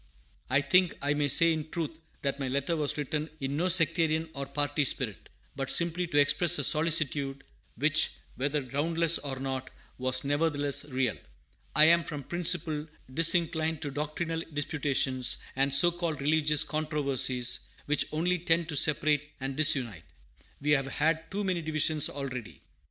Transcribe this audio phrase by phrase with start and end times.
[0.49, 4.31] I think I may say in truth that my letter was written in no sectarian
[4.33, 7.43] or party spirit, but simply to express a solicitude,
[7.77, 9.69] which, whether groundless or not,
[9.99, 11.15] was nevertheless real.
[11.75, 18.39] I am, from principle, disinclined to doctrinal disputations and so called religious controversies, which only
[18.39, 20.05] tend to separate and disunite.
[20.59, 22.63] We have had too many divisions already.